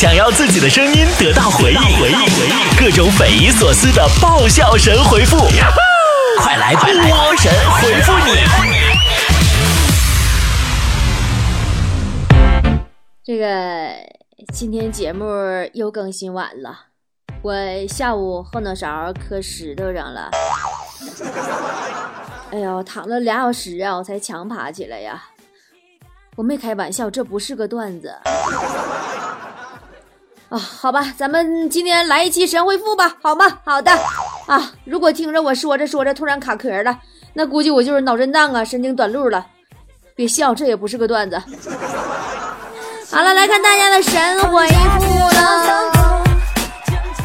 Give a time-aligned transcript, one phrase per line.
[0.00, 5.36] 想要自己的声音得到回应，回应，回应，各种匪夷所思的爆笑神回复，
[6.38, 6.88] 快来波
[7.36, 8.32] 神回复你！
[13.22, 13.90] 这个
[14.54, 15.26] 今天节目
[15.74, 16.86] 又更新晚了，
[17.42, 17.54] 我
[17.86, 20.30] 下午后脑勺磕石头上了。
[22.52, 25.24] 哎呦，躺了俩小时啊，我才强爬起来呀！
[26.36, 28.16] 我没开玩笑，这不是个段子
[30.50, 30.58] 啊！
[30.58, 33.60] 好吧，咱们今天来一期神回复吧，好吗？
[33.64, 33.90] 好的
[34.46, 34.72] 啊！
[34.84, 36.98] 如果听着我说着说着突然卡壳了，
[37.34, 39.46] 那估计我就是脑震荡啊，神经短路了。
[40.16, 41.40] 别笑，这也不是个段子。
[43.10, 45.92] 好了，来看大家的神回复了。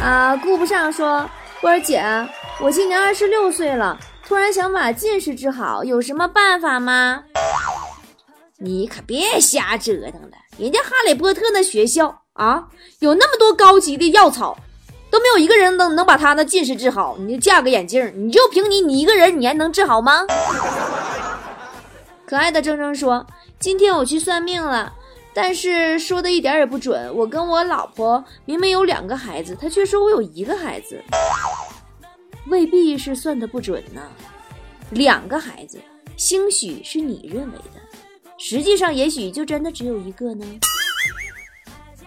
[0.03, 1.27] 啊，顾不上说，
[1.61, 2.03] 波儿姐，
[2.61, 3.97] 我今年二十六岁了。
[4.27, 7.23] 突然想把近视治好，有什么办法吗？
[8.59, 12.67] 你可别瞎折腾了，人家哈利波特那学校啊，
[12.99, 14.57] 有那么多高级的药草，
[15.09, 17.15] 都没有一个人能能把他那近视治好。
[17.17, 20.25] 你就架个眼镜，你就凭你你一个人，你还能治好吗？
[22.27, 23.25] 可爱的铮铮说
[23.57, 24.91] ：“今天我去算命了，
[25.33, 27.15] 但是说的一点也不准。
[27.15, 31.01] 我跟我老婆明明有两个孩子，他却说我有一个孩子。”
[32.47, 34.01] 未必是算的不准呢，
[34.89, 35.79] 两个孩子，
[36.17, 37.79] 兴许是你认为的，
[38.37, 40.45] 实际上也许就真的只有一个呢。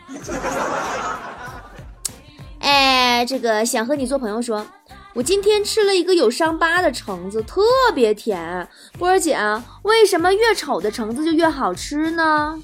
[2.61, 4.67] 哎，这个想和你做朋友，说
[5.15, 7.63] 我今天吃了一个有伤疤的橙子，特
[7.95, 8.69] 别甜。
[8.99, 9.39] 波儿姐，
[9.83, 12.59] 为什么越丑的橙子就越好吃呢？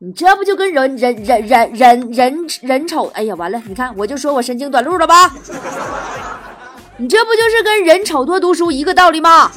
[0.00, 3.10] 你这不就跟人人人人人人人丑？
[3.14, 3.60] 哎呀，完了！
[3.66, 5.34] 你看，我就说我神经短路了吧？
[6.98, 9.50] 你这不就是跟人丑多读书一个道理吗？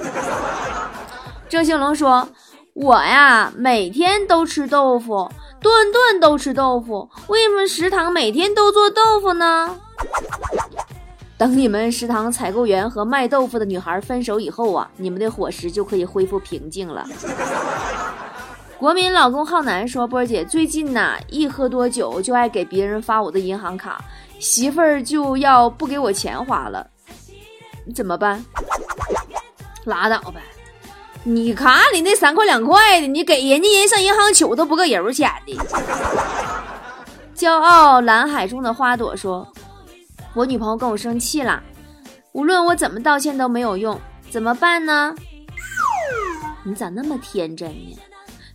[1.50, 2.30] 郑兴龙说
[2.74, 5.30] ：“我呀，每天都吃豆腐，
[5.62, 7.10] 顿顿都吃豆腐。
[7.28, 9.78] 为什么食堂每天都做豆腐呢？
[11.38, 17.08] 等你们食堂采购员和卖豆腐的女孩分手以后啊，你们的伙食就可以恢复平静了。”
[18.78, 24.04] 国民老公浩南说：“波儿姐，最近呐，一喝多酒就爱给别人发我的银行卡，
[24.40, 26.88] 媳妇儿就要不给我钱花了。”
[27.86, 28.44] 你怎么办？
[29.86, 30.42] 拉倒呗！
[31.24, 35.56] 你卡里那三块两块的，你给人家人上银行取都不够油钱的。
[37.36, 39.48] 骄傲蓝海中的花朵说
[40.34, 41.62] ：“我女朋友跟我生气了，
[42.32, 44.00] 无论我怎么道歉都没有用，
[44.30, 45.14] 怎么办呢？”
[46.64, 47.98] 你咋那么天真呢？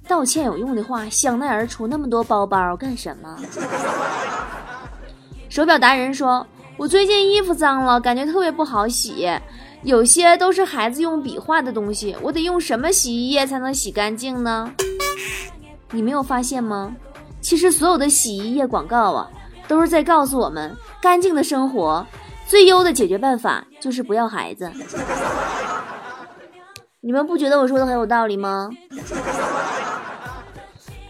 [0.08, 3.38] 道歉有用的话，香奈儿出那么多包包干什么？
[5.48, 6.46] 手表达人说。
[6.78, 9.26] 我最近衣服脏了，感觉特别不好洗，
[9.82, 14.72] 有些都是孩子用笔画的东西，我得用什么洗衣液才能洗干净呢？
[15.92, 16.96] 你没有发现吗？
[17.40, 19.30] 其实所有的洗衣液广告啊，
[19.68, 22.04] 都是在告诉我们，干净的生活
[22.46, 24.72] 最优的解决办法就是不要孩子。
[27.00, 28.68] 你们不觉得我说的很有道理吗？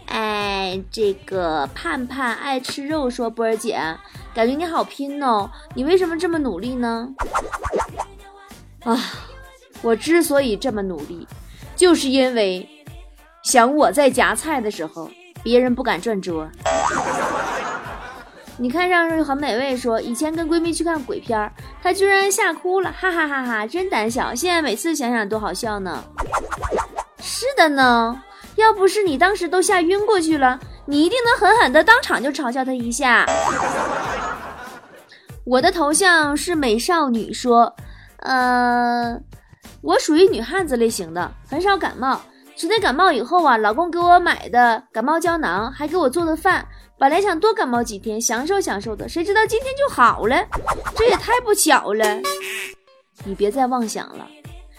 [0.05, 3.79] 哎，这个盼盼爱吃肉说波儿姐，
[4.35, 7.09] 感觉你好拼哦，你为什么这么努力呢？
[8.87, 8.97] 啊，
[9.81, 11.27] 我之所以这么努力，
[11.75, 12.65] 就是因为
[13.43, 15.11] 想我在夹菜的时候，
[15.43, 16.47] 别人不敢转桌。
[18.57, 21.51] 你看上去很美味，说以前跟闺蜜去看鬼片，
[21.83, 24.33] 她居然吓哭了，哈哈哈哈，真胆小。
[24.33, 26.01] 现在每次想想都好笑呢。
[27.19, 28.23] 是的呢。
[28.55, 33.25] 要不是你当时都吓晕过去了，你一定能狠狠的当场就嘲笑她一下。
[35.45, 37.75] 我的头像是美少女，说，
[38.19, 39.19] 呃，
[39.81, 42.19] 我属于女汉子类型的，很少感冒。
[42.55, 46.67] 昨天感冒以后啊，老公给我买的感冒胶囊，还给我做的饭，
[46.97, 50.35] 本来想多感冒几天，享受享受的，谁知道今天就好了，
[50.95, 52.03] 这也太不巧了。
[53.25, 54.27] 你别再妄想了。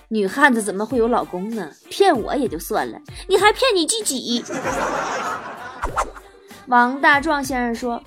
[0.09, 1.71] 女汉子怎么会有老公呢？
[1.89, 4.45] 骗我也就算了，你还骗你自己。
[6.67, 8.03] 王大壮先生说：“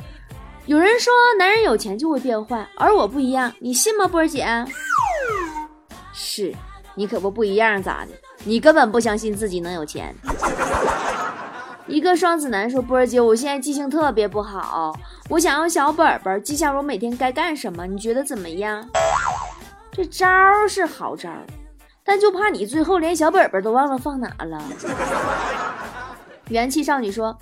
[0.67, 4.45] 有人说男人有钱就会变坏，而我不一样，你信吗，波儿姐？”
[6.23, 6.53] 是
[6.93, 8.11] 你可不不一样，咋的？
[8.43, 10.15] 你根本不相信自己能有钱。
[11.87, 14.95] 一个双子男说：“波儿姐，我现在记性特别不好，
[15.29, 18.87] 我想用小本本记下我每天该干什么，你觉得怎么样？”
[19.91, 20.27] 这招
[20.69, 21.29] 是好招。
[22.03, 24.63] 但就怕你最后连小本本都忘了放哪了。
[26.49, 27.37] 元气少女说：“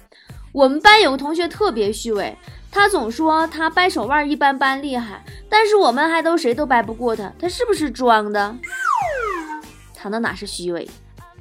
[0.54, 2.36] 我们班有个同学特别虚伪，
[2.72, 8.56] 他总说他掰手腕一般般厉害，但是我们还都谁都掰不过他，他是不是装的？
[9.96, 10.88] 他那哪是虚伪，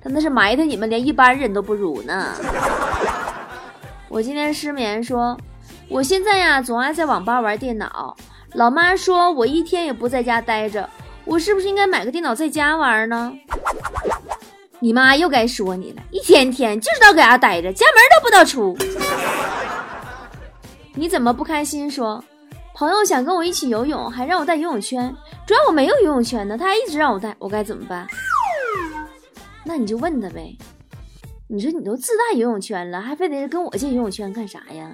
[0.02, 2.34] 他那是埋汰你们连一般人都不如呢。”
[4.08, 5.36] 我今天失眠，说
[5.88, 8.16] 我现在呀，总爱在网吧玩电脑。
[8.54, 10.88] 老妈说我一天也不在家待着，
[11.26, 13.32] 我是不是应该买个电脑在家玩呢？
[14.80, 18.74] 你妈又该说你了，一天天就知道搁家待着，家门都不知道出。
[20.94, 21.90] 你怎么不开心？
[21.90, 22.22] 说
[22.74, 25.14] 朋友想跟我一起游泳，还让我带游泳圈，
[25.46, 28.06] 主要我没有游泳圈呢，他还一直让我带，我该怎么办？
[29.64, 30.56] 那你就问他呗。
[31.48, 34.90] 你说你都自带游泳圈了，还非得跟我借游泳圈干啥呀？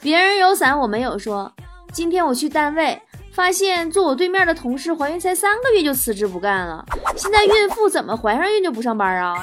[0.00, 1.18] 别人有伞，我没有。
[1.18, 1.52] 说
[1.92, 3.00] 今天我去单位。
[3.32, 6.82] 发现坐我对面的同事怀孕才三个月就辞职不干了，
[7.16, 9.34] 现在孕妇怎么怀上孕就不上班啊？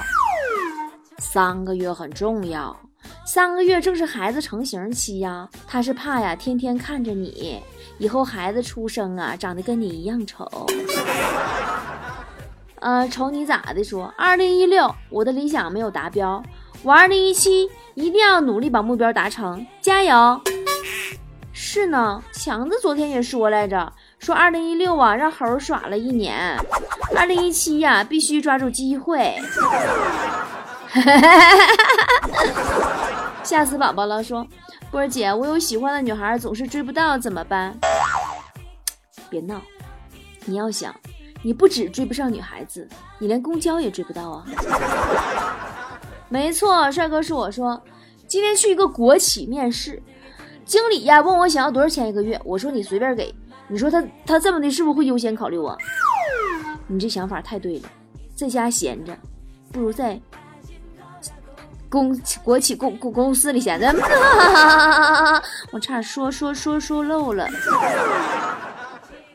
[1.19, 2.75] 三个月很重要，
[3.25, 7.61] 三个月正是孩子成型期呀，他是怕呀，天天看着你，
[7.97, 10.67] 以后孩子出生啊，长得跟你一样丑。
[12.79, 14.13] 呃，瞅你咋的说？
[14.17, 16.43] 二零一六我的理想没有达标，
[16.83, 20.41] 我二零一七一定要努力把目标达成，加油！
[21.53, 26.57] 是呢，强子昨天也说来着，说二零一六啊让猴耍了一年，
[27.15, 29.33] 二零一七呀必须抓住机会。
[33.43, 34.47] 吓死宝宝了，说
[34.89, 37.77] 波儿姐，我有喜欢的女孩总是追不到怎么办？
[39.29, 39.61] 别闹，
[40.45, 40.95] 你要想，
[41.41, 42.87] 你不止追不上女孩子，
[43.19, 44.45] 你连公交也追不到啊。
[46.29, 47.81] 没错，帅哥是我说，
[48.27, 50.01] 今天去一个国企面试。
[50.65, 53.33] 经理呀，问我想要多少钱一个月，我说你随便给。
[53.67, 55.77] 你说他他这么的，是不是会优先考虑我？
[56.87, 57.89] 你这想法太对了，
[58.35, 59.17] 在家闲着，
[59.71, 60.19] 不如在
[61.93, 63.87] 公国企公公公司里闲着。
[65.71, 67.47] 我差点说说说说漏了，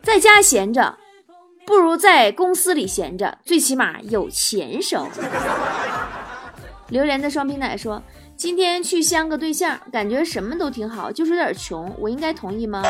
[0.03, 0.99] 在家闲着，
[1.65, 5.07] 不如在公司里闲着，最起码有钱收。
[6.89, 8.03] 榴莲的双皮奶说。
[8.37, 12.85] 今天去相个对象，感觉什么都挺好，就是有点穷，我应该同意吗？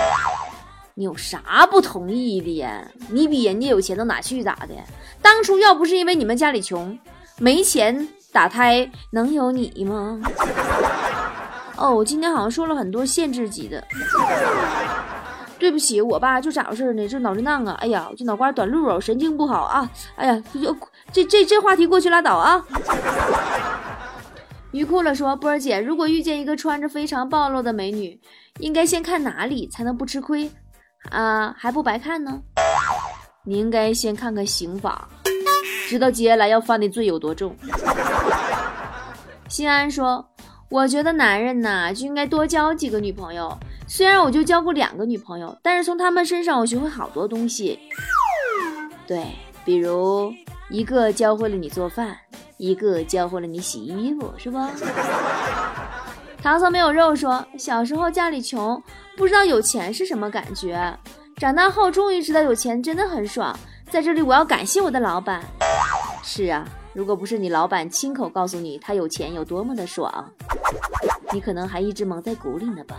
[0.92, 2.86] 你有啥不同意的呀？
[3.08, 4.74] 你比人家有钱到哪去咋的？
[5.22, 6.98] 当初要不是因为你们家里穷，
[7.38, 8.06] 没钱
[8.38, 10.20] 打胎，能有你吗？
[11.76, 13.82] 哦，我今天好像说了很多限制级的，
[15.58, 17.08] 对不起，我爸就咋回事呢？
[17.08, 17.76] 这脑震荡啊！
[17.80, 19.90] 哎呀，这脑瓜短路哦，神经不好啊！
[20.14, 20.40] 哎呀，
[21.12, 22.64] 这这这话题过去拉倒啊！
[24.70, 28.20] 鱼哭了说：“波儿姐，如果遇见一个穿着非常暴露的美女，
[28.60, 30.48] 应该先看哪里才能不吃亏？
[31.10, 32.40] 啊，还不白看呢？
[33.44, 35.08] 你应该先看看刑法，
[35.88, 37.56] 知道接下来要犯的罪有多重。”
[39.48, 40.24] 心安说
[40.68, 43.56] ：“我觉得男人呐，就应该多交几个女朋友。
[43.86, 47.78] 虽然我就交过两个女朋友，但是从他们身上我学会好多东西。
[49.06, 49.24] 对，
[49.64, 50.32] 比如
[50.68, 52.16] 一个教会了你做饭。”
[52.58, 54.58] 一个教会了你洗衣服，是不？
[56.42, 58.82] 唐僧没有肉说，小时候家里穷，
[59.16, 60.92] 不知道有钱是什么感觉，
[61.36, 63.56] 长大后终于知道有钱真的很爽。
[63.90, 65.42] 在这里，我要感谢我的老板。
[66.22, 70.30] 是啊，如果不是你老板亲口告诉你他有钱有多么的爽，
[71.32, 72.96] 你可能还一直蒙在鼓里呢吧。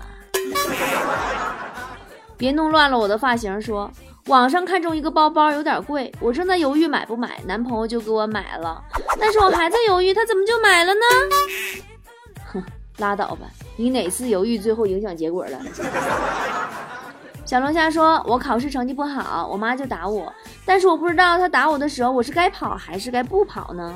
[2.38, 3.90] 别弄乱了我的发型，说。
[4.26, 8.80] 网上看中一个包包有点贵，我正在犹豫买不买，男朋友就给我买了。
[9.20, 11.00] 但是我还在犹豫，他怎么就买了呢？
[12.46, 12.64] 哼，
[12.98, 15.60] 拉倒吧，你哪次犹豫最后影响结果了？
[17.50, 20.32] 小龙虾说：“我考试成绩不好，我妈就打我，
[20.64, 23.92] 但是我不知道她打我的时候我是该跑还是该不跑呢？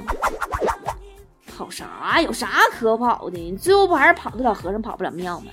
[1.56, 2.20] 跑啥？
[2.20, 3.38] 有啥可跑的？
[3.38, 5.52] 你最后不还是跑得了和尚跑不了庙吗？”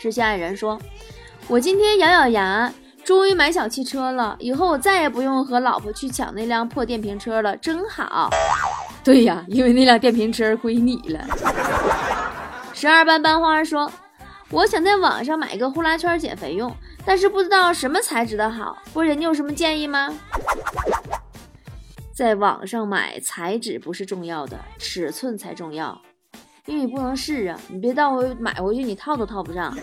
[0.00, 0.80] 是下一人说。
[1.48, 2.72] 我今天咬咬牙，
[3.04, 4.34] 终于买小汽车了。
[4.38, 8.30] 以后我再也不用和老婆去抢那辆破电瓶车了，真好。
[9.04, 11.20] 对呀，因为那辆电瓶车归你了。
[12.72, 13.92] 十二班班花说
[14.50, 18.76] ：“我想在网上买一个呼啦圈减肥用，但是不知道什么材质的好。
[18.92, 20.12] 波姐，你有什么建议吗？”
[22.12, 25.98] 在网上买材质不是重要的，尺寸才重要，
[26.66, 29.74] 因为你不能试啊，你别到回买回去你套都套不上。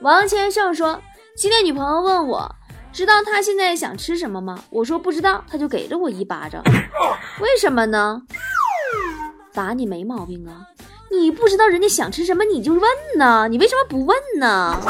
[0.00, 1.00] 王千胜说
[1.34, 2.54] ：“今天女朋友问我，
[2.92, 4.62] 知道她现在想吃什么吗？
[4.70, 6.62] 我说不知道，他就给了我一巴掌。
[7.40, 8.22] 为什么呢？
[9.52, 10.68] 打你没毛病啊！
[11.10, 12.82] 你不知道人家想吃什么，你就问
[13.16, 13.46] 呢？
[13.48, 14.80] 你为什么不问呢？”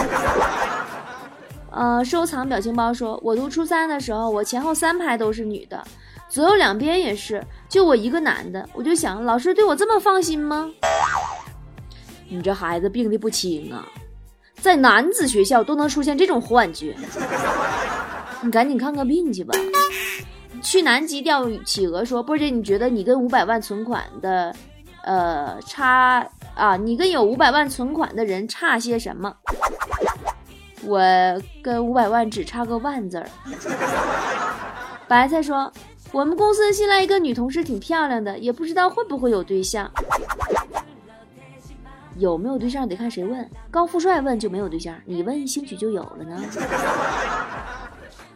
[1.70, 5.85] 呃，收藏表情包说：“我读初三的时候，我前后三排都是女的，
[6.28, 8.66] 左右两边也是，就我一个男的。
[8.73, 10.70] 我就想，老师对我这么放心吗？
[12.28, 13.87] 你这孩子病的不轻啊！”
[14.58, 16.96] 在男子学校都能出现这种幻觉，
[18.40, 19.54] 你赶紧看个病去吧。
[20.62, 24.52] 去南极钓企鹅说：“波姐，你觉得你跟五百万存款的，
[25.06, 29.32] 呃，差啊，你跟有五百万存款的人差些什么？
[30.82, 31.00] 我
[31.62, 33.28] 跟五百万只差个万字儿。
[35.06, 35.72] 白菜说，
[36.10, 39.88] 我们公司新来一个女同事，挺漂亮的，也不知道会不会有对象。
[42.18, 43.48] 有没有对象得看谁问。
[43.70, 46.42] 高富帅问就没有对象，你问兴许就有了呢。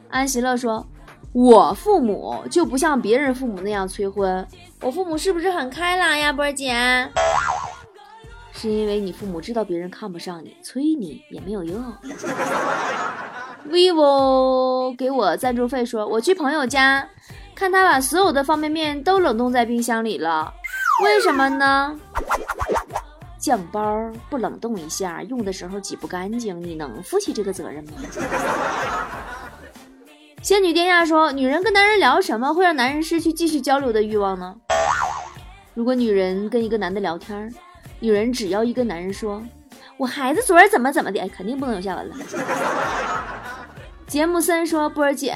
[0.08, 0.86] 安喜乐说
[1.32, 4.46] ：“我父母就不像别人父母那样催婚，
[4.80, 6.75] 我父母是不是很开朗呀，波儿姐？
[8.52, 11.80] 是因为你父母知道别人看不上你，催你也没有用。”
[13.70, 17.06] vivo 给我赞助费说：“我去朋友家，
[17.54, 20.52] 看他把所有的方便面都冷冻在冰箱里了，
[21.04, 21.96] 为什么呢？”
[23.38, 27.92] 酱包不冷冻一下，用的时候挤不干净，你能负起这个责任吗？
[30.42, 34.56] 仙女殿下说：“女人跟男人聊什么会让男人失去继续交流的欲望呢？
[35.75, 37.54] 如果女人跟一个男的聊天，
[38.00, 39.42] 女人只要一跟男人说
[39.99, 42.16] ‘我孩子昨儿怎么怎么的’，肯定不能有下文了。”
[44.09, 45.35] 杰姆森说：“波儿姐，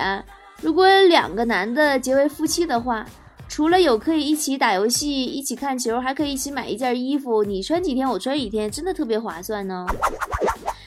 [0.62, 3.04] 如果两个男的结为夫妻的话。”
[3.46, 9.87] 除了有可以一起打游戏、一起看球，还可以一起买一件衣服，你穿几天我穿几天，真的特别划算呢。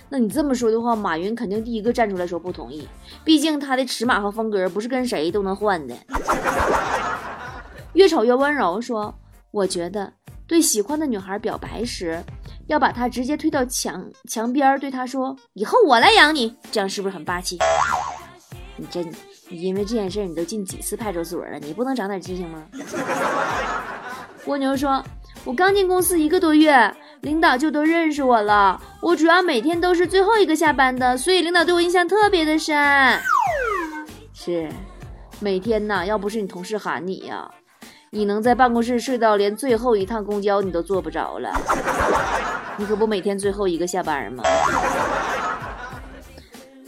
[0.10, 2.88] 那你这么说的话，马云肯定第一个站出来说不同意，
[3.24, 5.96] 毕竟他的尺码和风格不是跟谁都能换的。
[7.94, 9.14] 越丑越温柔说，
[9.52, 10.14] 我觉得
[10.48, 12.24] 对喜欢的女孩表白时，
[12.68, 17.58] 要把她直接推到墙墙边，对她说：“以后我来养你。”这样是不是很霸气？
[18.78, 19.12] 你真。
[19.50, 21.58] 你因为这件事，你都进几次派出所了？
[21.60, 22.66] 你不能长点记性吗？
[24.46, 25.02] 蜗牛说
[25.46, 28.82] ：“我刚进公司一个多月，领导就都认识我了。
[29.02, 33.20] 我主要每天都是最后一个下班的，所以领导对我印象特别的深。
[34.34, 34.70] 是，
[35.40, 37.50] 每天呐，要不是你同事喊你呀，
[38.12, 41.52] 你能在办公室睡到连最后一趟公交你都坐不着了。
[42.78, 44.44] 你可不每天最后一个下班吗？”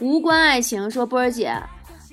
[0.00, 1.54] 无关爱情说：“波儿姐。”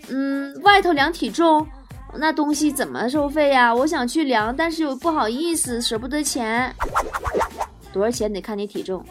[0.10, 1.68] 嗯，外头量体重，
[2.16, 3.74] 那东西怎么收费呀？
[3.74, 6.74] 我想去量，但是又不好意思，舍不得钱。
[7.98, 9.04] 多少钱得看你体重，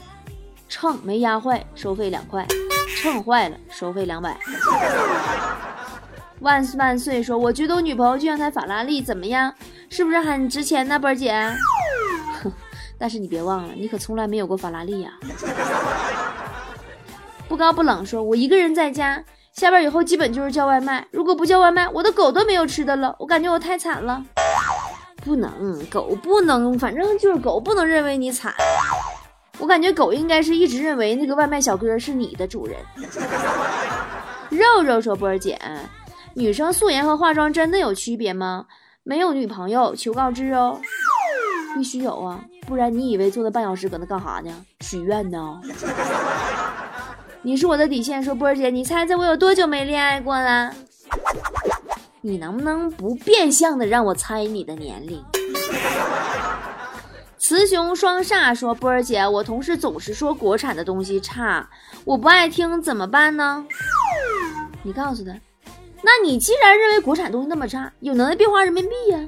[0.68, 2.46] 秤没压坏，收费两块；
[3.02, 4.38] 秤坏了，收费两百。
[6.40, 7.22] 万万岁！
[7.22, 9.52] 说，我觉得我女朋友就像台法拉利，怎么样？
[9.88, 11.34] 是不是很值钱呢，波儿姐？
[12.42, 12.52] 哼，
[12.98, 15.10] 但是你别忘了，你可从来没有过法拉利呀。
[17.48, 19.24] 不高不冷，说我一个人在家。
[19.52, 23.16] 下班以后基本就是叫外卖，如果不叫外卖，我的狗都没有吃的了。
[23.18, 24.22] 我感觉我太惨了，
[25.26, 28.54] 不能，狗不能，反正就是狗不能认为你惨。
[29.58, 32.76] 我感觉狗应该是一直认为那个外卖小哥是你的主人。
[34.50, 35.58] 肉肉说：“波儿姐，
[36.34, 38.66] 女生素颜和化妆真的有区别吗？
[39.02, 40.80] 没有女朋友求告知哦。
[41.74, 44.54] 必须有啊，不然你以为坐了半小时搁那干啥呢？
[44.82, 45.60] 许愿呢？”
[47.42, 50.72] 你是我的底线，说波儿姐，你猜猜我有多久没恋爱过了？
[52.26, 55.24] 你能不能不变相的让我猜你的年龄？
[57.38, 61.70] 雌雄双煞说波儿姐，我同事总是说国产的东西差，
[62.04, 63.64] 我不爱听怎么办呢？
[64.82, 65.30] 你告诉他，
[66.02, 69.20] 那你既然认为国产东西那么差，有能耐变化人民币呀？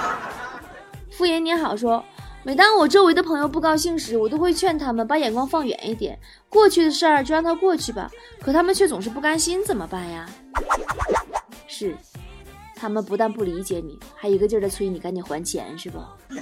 [1.12, 2.02] 傅言你好说。
[2.44, 6.18] 每当我周围的朋友不高兴时，我都会劝他们把眼光放远一点，
[6.48, 8.10] 过去的事儿就让它过去吧。
[8.40, 10.26] 可他们却总是不甘心，怎么办呀？
[11.82, 11.96] 是，
[12.76, 15.98] 他们不但不理解你，还一个劲儿的催你赶紧还钱，是不？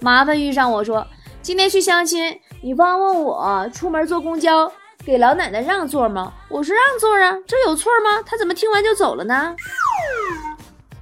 [0.00, 1.06] 麻烦遇上我说，
[1.42, 4.70] 今天去相亲，女方问我出门坐公交
[5.04, 6.32] 给老奶奶让座吗？
[6.48, 8.20] 我说让座啊，这有错吗？
[8.26, 9.54] 他怎么听完就走了呢？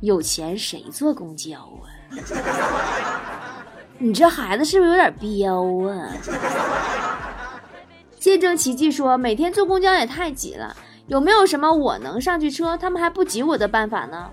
[0.01, 1.89] 有钱谁坐公交啊？
[3.97, 6.13] 你这孩子是不是有点彪啊？
[8.21, 14.31] 见证奇迹说，每天坐公交也太挤了，有没有什么我能上去车，他们还不挤我的办法呢？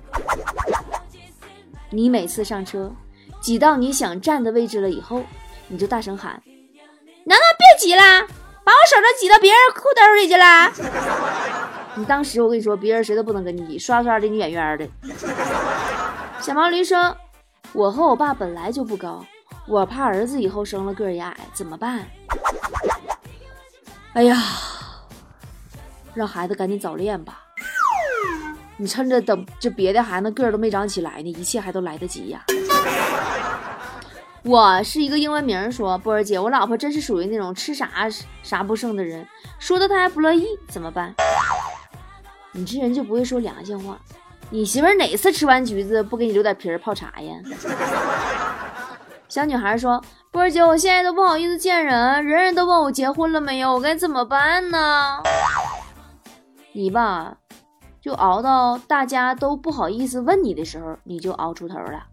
[1.89, 2.91] 你每次上车，
[3.41, 5.23] 挤到你想站的位置了以后，
[5.67, 6.41] 你就大声喊
[7.25, 8.21] ：“能不能别挤啦？
[8.63, 10.71] 把我手都挤到别人裤兜里去了！”
[11.95, 14.87] 你当时我跟你说，别人谁都不能跟你挤，刷刷离你远远的。
[16.39, 17.15] 小毛驴说。
[17.73, 19.25] 我和我爸本来就不高，
[19.65, 22.05] 我怕儿子以后生了个儿也矮，怎么办？
[24.11, 24.35] 哎呀，
[26.13, 27.41] 让孩子赶紧早恋吧。
[28.77, 32.43] 你趁着等这别的孩子个儿都没长起来呢，一切还都来得及呀。
[34.43, 38.09] 我是一个英文名，说波儿姐，我老婆真是属于那种吃啥
[38.41, 39.27] 啥不剩的人，
[39.59, 41.13] 说的她还不乐意，怎么办？
[42.51, 43.99] 你这人就不会说良心话。
[44.49, 47.35] 你媳妇儿哪次吃完橘子不给你留点皮儿泡茶呀？
[49.29, 55.21] 小女孩说：“波儿姐，我现在都不好意思见人，人人都问我结婚了没有，我该怎么办呢？”
[56.73, 57.37] 你吧，
[58.01, 62.07] 就熬到大家都不好意思问你的时候，你就熬出头了。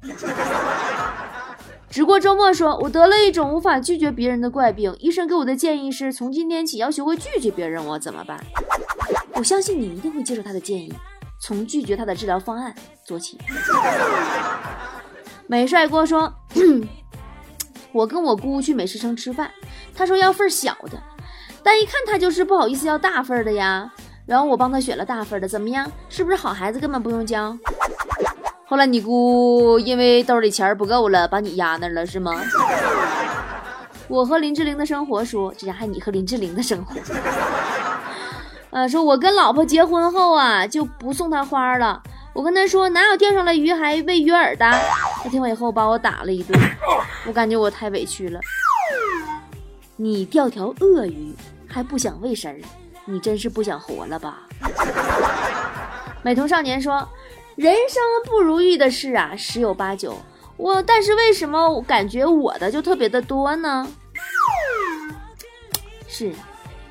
[1.88, 8.38] 直过周末说：“我得了一种无法拒绝别人的怪病，医生给我的建议是从今天起要学会拒绝别人，我怎么办？”
[9.34, 10.92] 我相信你一定会接受他的建议，
[11.40, 12.74] 从拒绝他的治疗方案
[13.06, 13.38] 做起。
[15.46, 16.30] 美帅锅说
[17.92, 19.50] ：“我跟我姑去美食城吃饭，
[19.94, 21.02] 他说要份小的，
[21.62, 23.90] 但一看他就是不好意思要大份的呀。
[24.28, 25.90] 然后我帮他选了大份的，怎么样？
[26.11, 27.56] 是不是好孩子根本不用教？”
[28.68, 32.38] 后来你姑因为兜里钱不够了，把你压那了是吗？
[34.06, 36.94] 我和林志玲的生活说，这家还你和林志玲的生活。
[38.68, 42.02] 呃，说我跟老婆结婚后啊，就不送她花了。
[42.35, 44.70] 我跟她说，哪有钓上来鱼还喂鱼饵的？
[45.25, 46.61] 她听完以后把我打了一顿，
[47.26, 48.38] 我感觉我太委屈了。
[49.97, 51.35] 你钓条鳄鱼
[51.66, 52.61] 还不想喂食儿，
[53.08, 54.42] 你真是不想活了吧？
[56.22, 57.08] 美瞳少年说。
[57.56, 60.16] 人生不如意的事啊，十有八九。
[60.56, 63.84] 我但是为什么感觉我的就特别的多呢？
[66.06, 66.32] 是，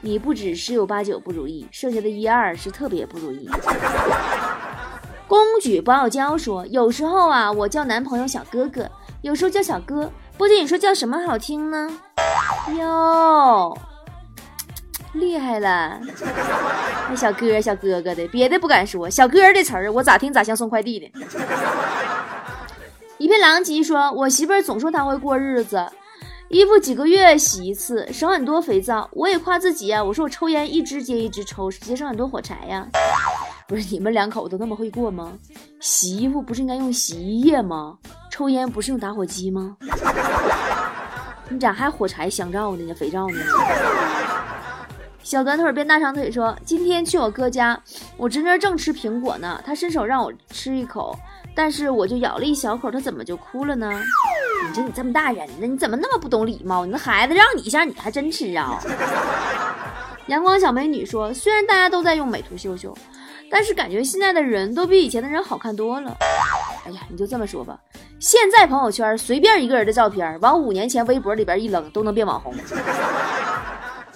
[0.01, 3.49] 你不止十有八九不如意，剩下的一二是特别不如意。
[5.25, 10.11] 公举不傲娇说，有时候啊，我叫男朋友小哥哥，有时候叫小哥。
[10.37, 11.89] 波姐，你说叫什么好听呢？
[12.77, 13.77] 哟。
[15.19, 15.99] 厉害了，
[17.09, 21.11] 那小哥小哥哥的，别的不敢说，小哥这词儿我咋听咋像送快递的。
[23.17, 25.83] 一片狼藉说，我媳妇儿总说她会过日子，
[26.49, 29.09] 衣服几个月洗一次，省很多肥皂。
[29.11, 32.87] 我也夸自己啊，我说我抽烟一支接一支抽，节省很多火柴呀。
[33.67, 35.33] 不是你们两口子都那么会过吗？
[35.81, 37.97] 洗衣服不是应该用洗衣液吗？
[38.31, 39.75] 抽烟不是用打火机吗？
[41.49, 42.93] 你咋还火柴香皂呢？
[42.93, 43.39] 肥皂呢？
[45.27, 47.77] 小短腿变大长腿说：“今天去我哥家，
[48.15, 51.13] 我侄女正吃苹果呢，他伸手让我吃一口，
[51.53, 53.91] 但是我就咬了一小口，他怎么就哭了呢？
[54.69, 56.85] 你说你这么大人了，你怎么那么不懂礼貌？
[56.85, 58.79] 你那孩子让你一下，你还真吃啊？”
[60.27, 62.97] 阳光小美女说：“虽然大家都在用美图秀秀，
[63.51, 66.15] 但是感觉现在的人都比以前的人好看多了。
[66.85, 67.77] 哎呀，你就这么说吧，
[68.17, 72.55] 现在朋友圈随便一个人的照片，往五年前微博里边一扔，都能变网红。”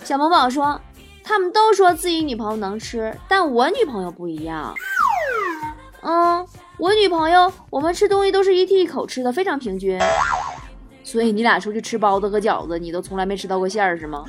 [0.06, 0.80] 小萌宝说。
[1.32, 4.76] 他们都说自己女朋友能吃，但我女朋友不一样。
[6.02, 6.46] 嗯，
[6.78, 9.98] 我女朋友，我们吃东西都是一屉一口吃的，非常平均。
[11.06, 14.26] 所以你俩出去吃包子和饺子，你都从来没吃到过馅儿是吗？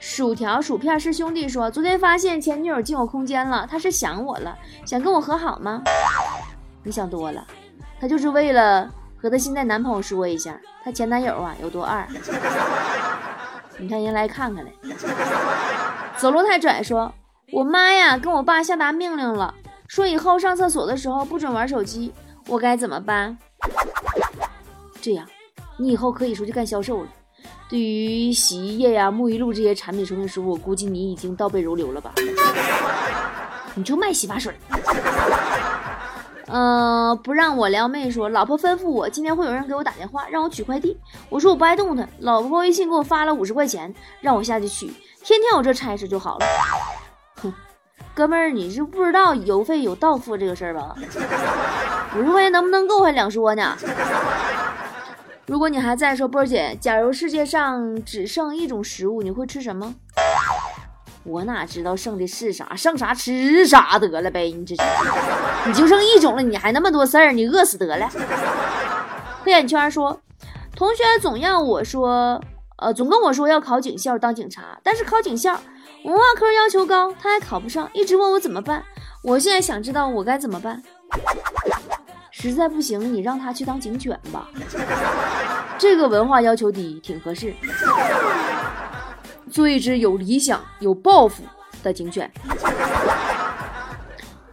[0.00, 5.80] 薯条薯片是兄弟说，昨天发现前女友进我空间了，他是想我了，想跟我和好吗？
[6.82, 7.46] 你想多了，
[8.00, 12.04] 他就是为了和他现在男朋友说一下，他前男友啊有多二。
[13.84, 14.72] 你看人来看看来，
[16.16, 16.82] 走路太拽。
[16.82, 17.12] 说，
[17.52, 19.54] 我妈呀，跟我爸下达命令了，
[19.86, 22.10] 说以后上厕所的时候不准玩手机，
[22.48, 23.36] 我该怎么办？
[25.02, 25.26] 这样，
[25.76, 27.08] 你以后可以出去干销售了。
[27.68, 32.14] 对于洗衣液呀、沐浴露这些产品说明书，我估计你已经倒背如流了吧？
[33.76, 34.54] 你就卖洗发水。
[36.46, 40.96] 嗯，不让我撩妹说，老婆吩咐我今天会有人给我打电话让我取快递，
[41.28, 44.86] 我说我不爱动弹，老婆微信给我发了五十块钱让我下去取，
[45.22, 46.46] 天天有这差事就好了。
[47.42, 47.52] 哼，
[48.14, 50.94] 哥们儿，你是不知道邮费有到付这个事儿吧？
[52.16, 53.76] 五十块钱能不能够还两说呢。
[55.46, 59.94] 如果你还在说波儿姐，假如世界上只剩一种食物，你会吃什么？
[61.24, 64.50] 我哪知道剩的是啥，剩啥吃啥得了呗。
[64.50, 64.76] 你这，
[65.66, 68.10] 你就剩一种了，你还那么多事儿，你饿死得了。
[69.42, 70.20] 黑眼圈说，
[70.76, 72.40] 同学总要我说，
[72.76, 75.58] 呃，总跟我说要考警校当警察，但是考警校
[76.04, 78.84] 文化科要求高，他还考不上，一直问我怎么办。
[79.22, 80.82] 我现在想知道我该怎么办。
[82.30, 84.48] 实在不行，你让他去当警犬吧，
[85.78, 87.54] 这个文化要求低，挺合适。
[89.54, 91.44] 做一只有理想、有抱负
[91.80, 92.28] 的警犬。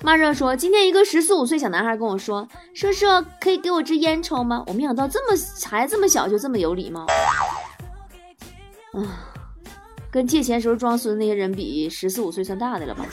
[0.03, 3.07] 马热说：“今天一个十四五岁小男孩跟我说，叔叔
[3.39, 5.35] 可以给我支烟抽吗？”我没想到这么
[5.67, 7.07] 孩子这么小就这么有礼貌。
[8.93, 9.01] 啊，
[10.11, 13.03] 跟借钱时候装孙子那些人比，十四五岁算大的了吧？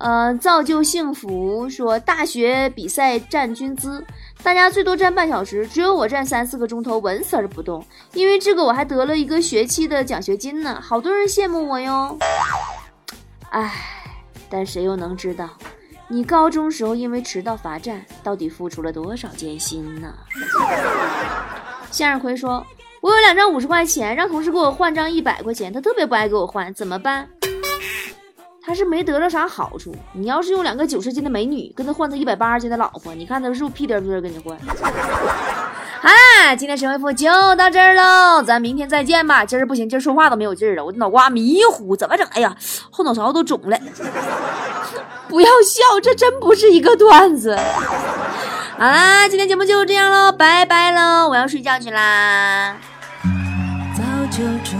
[0.00, 4.04] 呃，造就幸福说大学比赛站军姿，
[4.42, 7.84] 大家最多站半小时，只有我站三四个钟头，纹丝儿不动。
[8.14, 12.16] 因为这个我还得了一个学期的奖学金呢，好多人羡慕我哟。
[13.50, 13.72] 唉，
[14.48, 15.50] 但谁又能知道，
[16.06, 20.14] 你高中时候因为迟到罚站，到底付出了多少艰辛呢？
[21.90, 22.64] 向日葵说
[23.02, 27.28] ：“我有两张五十块钱，让同事给我换张一百块钱，他特别不爱给我换，怎么办？”
[28.68, 29.94] 他是没得到啥好处。
[30.12, 34.54] 你要是用两个九十斤的美女跟他换他一百八十斤的老婆，你看他是不是屁颠屁颠跟你换？
[36.00, 37.26] 嗨，今天神回复就
[37.56, 39.42] 到这儿喽，咱明天再见吧。
[39.42, 42.26] 今儿不行，今儿说话都没有劲儿了，我脑瓜迷糊，怎么整？
[42.32, 42.54] 哎呀，
[42.90, 43.78] 后脑勺都肿了。
[45.28, 47.56] 不要笑，这真不是一个段子。
[48.76, 52.76] 好啦，今天节目就这样喽，拜拜喽，我要睡觉去啦。
[53.96, 54.76] 早就注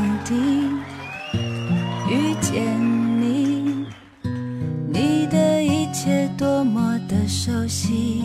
[6.39, 8.23] 多么的熟悉，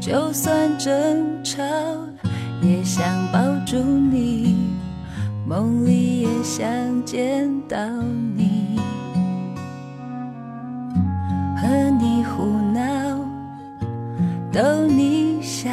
[0.00, 1.64] 就算争吵，
[2.62, 4.68] 也想抱住你，
[5.44, 6.64] 梦里也想
[7.04, 7.76] 见到
[8.36, 8.78] 你，
[11.56, 11.66] 和
[11.98, 13.18] 你胡闹，
[14.52, 15.70] 逗你笑，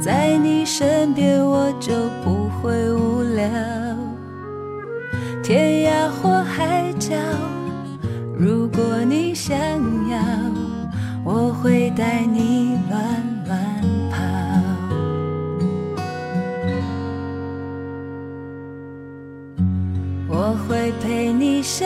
[0.00, 3.50] 在你身边我就不会无聊，
[5.42, 7.16] 天涯或海角。
[8.40, 9.58] 如果你想
[10.08, 10.16] 要，
[11.24, 13.02] 我会带你乱
[13.48, 13.58] 乱
[14.12, 14.22] 跑，
[20.28, 21.84] 我会陪你笑，